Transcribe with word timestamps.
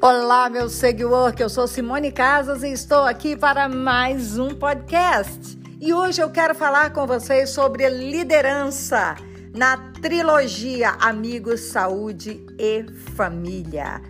Olá, 0.00 0.48
meu 0.48 0.68
seguidor, 0.68 1.34
eu 1.40 1.48
sou 1.48 1.66
Simone 1.66 2.12
Casas 2.12 2.62
e 2.62 2.70
estou 2.70 3.02
aqui 3.02 3.34
para 3.36 3.68
mais 3.68 4.38
um 4.38 4.50
podcast. 4.50 5.58
E 5.80 5.92
hoje 5.92 6.22
eu 6.22 6.30
quero 6.30 6.54
falar 6.54 6.92
com 6.92 7.04
vocês 7.04 7.50
sobre 7.50 7.88
liderança 7.88 9.16
na 9.52 9.76
trilogia 10.00 10.90
Amigos, 11.00 11.62
Saúde 11.62 12.46
e 12.56 12.86
Família. 13.16 14.00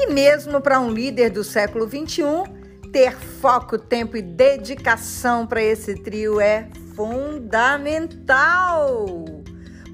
E 0.00 0.08
mesmo 0.12 0.60
para 0.60 0.80
um 0.80 0.90
líder 0.90 1.30
do 1.30 1.44
século 1.44 1.86
21, 1.86 2.42
ter 2.90 3.16
foco, 3.16 3.78
tempo 3.78 4.16
e 4.16 4.22
dedicação 4.22 5.46
para 5.46 5.62
esse 5.62 5.94
trio 5.94 6.40
é 6.40 6.68
fundamental. 6.96 8.34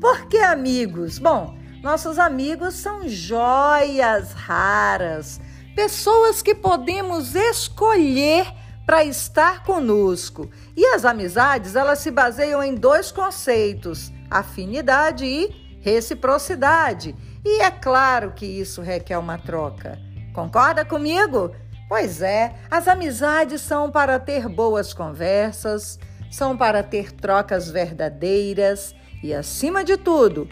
Por 0.01 0.29
que 0.29 0.39
amigos? 0.39 1.19
Bom, 1.19 1.55
nossos 1.83 2.17
amigos 2.17 2.75
são 2.75 3.09
joias 3.09 4.33
raras, 4.33 5.41
pessoas 5.75 6.43
que 6.43 6.55
podemos 6.55 7.35
escolher 7.35 8.47
para 8.87 9.05
estar 9.05 9.63
conosco. 9.63 10.51
E 10.77 10.85
as 10.87 11.05
amizades, 11.05 11.77
elas 11.77 12.01
se 12.01 12.11
baseiam 12.11 12.63
em 12.63 12.75
dois 12.75 13.11
conceitos: 13.11 14.13
afinidade 14.31 15.25
e 15.25 15.79
reciprocidade. 15.81 17.15
E 17.45 17.61
é 17.61 17.71
claro 17.71 18.33
que 18.33 18.47
isso 18.47 18.83
requer 18.83 19.19
uma 19.19 19.39
troca. 19.39 19.99
Concorda 20.33 20.85
comigo? 20.85 21.55
Pois 21.89 22.23
é, 22.23 22.55
as 22.71 22.89
amizades 22.89 23.61
são 23.61 23.91
para 23.91 24.19
ter 24.19 24.49
boas 24.49 24.95
conversas, 24.95 25.99
são 26.31 26.57
para 26.57 26.83
ter 26.83 27.13
trocas 27.13 27.69
verdadeiras 27.71 28.95
e, 29.23 29.35
acima 29.35 29.85
de 29.85 29.99
tudo, 29.99 30.49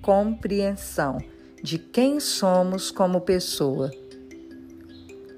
compreensão 0.00 1.18
de 1.60 1.78
quem 1.78 2.20
somos 2.20 2.92
como 2.92 3.20
pessoa. 3.20 3.90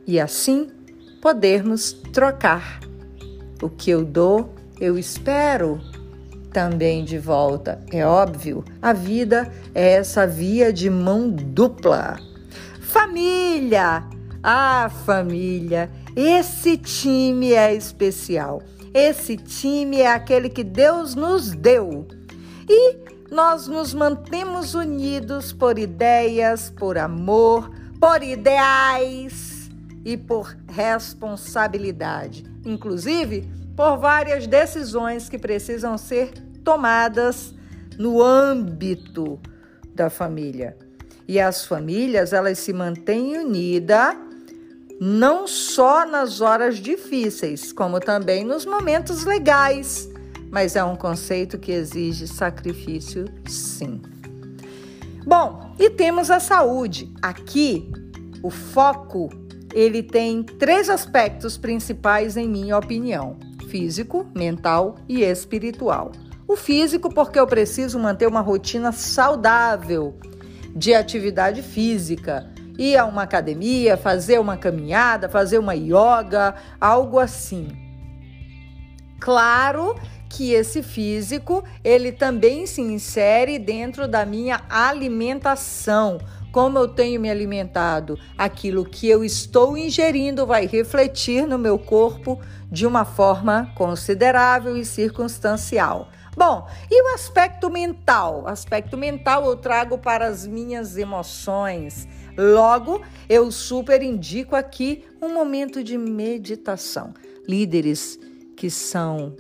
E 0.09 0.19
assim 0.19 0.71
podermos 1.21 1.93
trocar. 1.93 2.81
O 3.61 3.69
que 3.69 3.91
eu 3.91 4.07
dou, 4.07 4.55
eu 4.81 4.99
espero 4.99 5.79
também 6.51 7.05
de 7.05 7.19
volta. 7.19 7.79
É 7.93 8.07
óbvio, 8.07 8.65
a 8.81 8.95
vida 8.95 9.53
é 9.75 9.91
essa 9.93 10.27
via 10.27 10.73
de 10.73 10.89
mão 10.89 11.29
dupla. 11.29 12.19
Família! 12.81 14.03
Ah, 14.43 14.91
família! 15.05 15.91
Esse 16.17 16.79
time 16.79 17.53
é 17.53 17.75
especial. 17.75 18.63
Esse 18.95 19.37
time 19.37 20.01
é 20.01 20.11
aquele 20.11 20.49
que 20.49 20.65
Deus 20.65 21.15
nos 21.15 21.51
deu. 21.51 22.09
E 22.67 22.97
nós 23.31 23.69
nos 23.69 23.93
mantemos 23.93 24.73
unidos 24.75 25.53
por 25.53 25.79
ideias, 25.79 26.73
por 26.75 26.97
amor, 26.97 27.71
por 28.01 28.23
ideais 28.23 29.58
e 30.05 30.17
por 30.17 30.57
responsabilidade, 30.69 32.45
inclusive 32.65 33.51
por 33.77 33.97
várias 33.97 34.47
decisões 34.47 35.29
que 35.29 35.39
precisam 35.39 35.97
ser 35.97 36.33
tomadas 36.65 37.55
no 37.99 38.23
âmbito 38.23 39.39
da 39.95 40.11
família. 40.11 40.77
E 41.27 41.39
as 41.39 41.67
famílias, 41.67 42.33
elas 42.33 42.59
se 42.59 42.73
mantêm 42.73 43.39
unidas 43.39 44.17
não 45.01 45.47
só 45.47 46.05
nas 46.05 46.41
horas 46.41 46.79
difíceis, 46.79 47.73
como 47.73 48.01
também 48.01 48.45
nos 48.45 48.67
momentos 48.67 49.25
legais 49.25 50.09
mas 50.51 50.77
é 50.77 50.85
um 50.85 50.97
conceito 50.97 51.59
que 51.59 51.73
exige 51.73 52.27
sacrifício, 52.27 53.27
sim. 53.47 54.01
Bom, 55.27 55.75
e 55.79 55.91
temos 55.91 56.31
a 56.31 56.41
saúde. 56.41 57.13
Aqui, 57.21 57.91
o 58.43 58.51
foco 58.51 59.29
ele 59.75 60.03
tem 60.03 60.43
três 60.43 60.89
aspectos 60.89 61.57
principais, 61.57 62.37
em 62.37 62.49
minha 62.49 62.77
opinião: 62.77 63.37
físico, 63.69 64.27
mental 64.35 64.97
e 65.09 65.23
espiritual. 65.23 66.13
O 66.47 66.57
físico, 66.57 67.13
porque 67.13 67.39
eu 67.39 67.47
preciso 67.47 67.99
manter 67.99 68.27
uma 68.27 68.41
rotina 68.41 68.91
saudável 68.91 70.19
de 70.75 70.95
atividade 70.95 71.63
física, 71.63 72.51
ir 72.79 72.97
a 72.97 73.05
uma 73.05 73.23
academia, 73.23 73.97
fazer 73.97 74.39
uma 74.39 74.57
caminhada, 74.57 75.29
fazer 75.29 75.59
uma 75.59 75.75
yoga, 75.75 76.55
algo 76.81 77.19
assim. 77.19 77.69
Claro 79.21 79.95
que 80.29 80.53
esse 80.53 80.83
físico 80.83 81.65
ele 81.83 82.13
também 82.13 82.67
se 82.67 82.81
insere 82.81 83.59
dentro 83.59 84.07
da 84.07 84.25
minha 84.25 84.61
alimentação. 84.69 86.19
Como 86.53 86.79
eu 86.79 86.89
tenho 86.89 87.21
me 87.21 87.31
alimentado, 87.31 88.19
aquilo 88.37 88.85
que 88.85 89.09
eu 89.09 89.23
estou 89.23 89.77
ingerindo 89.77 90.47
vai 90.47 90.67
refletir 90.67 91.47
no 91.47 91.59
meu 91.59 91.79
corpo 91.79 92.41
de 92.71 92.87
uma 92.87 93.05
forma 93.05 93.73
considerável 93.75 94.77
e 94.77 94.85
circunstancial. 94.85 96.09
Bom, 96.37 96.69
e 96.91 97.03
o 97.03 97.15
aspecto 97.15 97.69
mental? 97.69 98.45
O 98.45 98.49
aspecto 98.49 98.97
mental 98.97 99.45
eu 99.47 99.57
trago 99.57 99.99
para 99.99 100.27
as 100.27 100.47
minhas 100.47 100.97
emoções. 100.97 102.07
Logo, 102.37 103.03
eu 103.29 103.51
super 103.51 104.03
indico 104.03 104.55
aqui 104.55 105.05
um 105.21 105.35
momento 105.35 105.83
de 105.83 105.99
meditação. 105.99 107.13
Líderes 107.49 108.19
que 108.57 108.71
são 108.71 109.35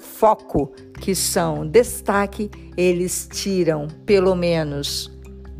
foco, 0.00 0.72
que 1.00 1.14
são 1.14 1.66
destaque, 1.66 2.48
eles 2.76 3.28
tiram 3.32 3.88
pelo 4.06 4.36
menos 4.36 5.10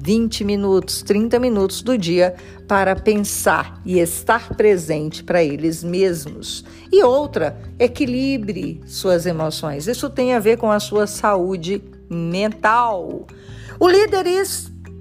20 0.05 0.45
minutos, 0.45 1.01
30 1.03 1.39
minutos 1.39 1.81
do 1.81 1.97
dia 1.97 2.35
para 2.67 2.97
pensar 2.97 3.81
e 3.87 4.01
estar 4.01 4.57
presente 4.57 5.23
para 5.23 5.45
eles 5.45 5.85
mesmos. 5.85 6.65
E 6.91 7.05
outra, 7.05 7.57
equilibre 7.79 8.81
suas 8.85 9.27
emoções. 9.27 9.87
Isso 9.87 10.11
tem 10.11 10.35
a 10.35 10.41
ver 10.41 10.59
com 10.59 10.73
a 10.73 10.81
sua 10.81 11.07
saúde 11.07 11.81
mental. 12.11 13.29
O 13.79 13.89
líder 13.89 14.27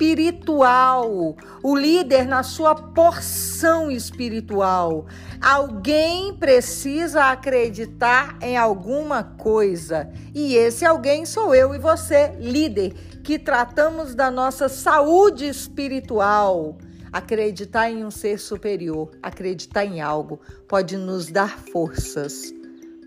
espiritual, 0.02 1.36
o 1.62 1.76
líder 1.76 2.26
na 2.26 2.42
sua 2.42 2.74
porção 2.74 3.92
espiritual. 3.92 5.06
Alguém 5.40 6.34
precisa 6.34 7.26
acreditar 7.26 8.36
em 8.42 8.58
alguma 8.58 9.24
coisa, 9.24 10.10
e 10.34 10.56
esse 10.56 10.84
alguém 10.84 11.24
sou 11.24 11.54
eu 11.54 11.76
e 11.76 11.78
você, 11.78 12.34
líder, 12.40 12.94
que 13.24 13.38
tratamos 13.38 14.16
da 14.16 14.32
nossa 14.32 14.68
saúde 14.68 15.48
espiritual. 15.48 16.80
Acreditar 17.14 17.92
em 17.92 18.04
um 18.04 18.10
ser 18.10 18.40
superior, 18.40 19.12
acreditar 19.22 19.86
em 19.86 20.02
algo, 20.02 20.40
pode 20.68 20.98
nos 20.98 21.28
dar 21.28 21.60
forças 21.60 22.52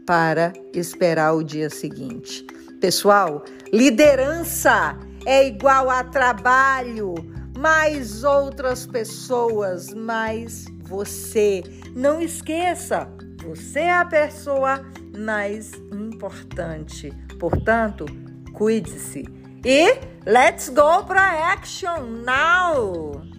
para 0.06 0.52
esperar 0.72 1.34
o 1.34 1.42
dia 1.42 1.70
seguinte. 1.70 2.46
Pessoal, 2.80 3.42
liderança 3.72 4.96
é 5.26 5.46
igual 5.46 5.90
a 5.90 6.04
trabalho, 6.04 7.14
mais 7.56 8.24
outras 8.24 8.86
pessoas, 8.86 9.92
mais 9.94 10.66
você. 10.80 11.62
Não 11.94 12.20
esqueça, 12.20 13.08
você 13.42 13.80
é 13.80 13.92
a 13.92 14.04
pessoa 14.04 14.84
mais 15.16 15.72
importante. 15.92 17.12
Portanto, 17.38 18.06
cuide-se. 18.52 19.24
E 19.64 19.98
let's 20.26 20.68
go 20.68 21.04
para 21.06 21.52
action 21.52 22.00
now! 22.24 23.33